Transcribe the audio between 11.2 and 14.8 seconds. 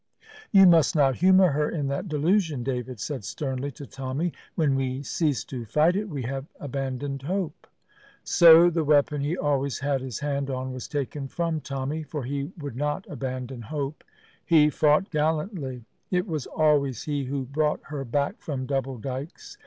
from Tommy, for he would not abandon hope. He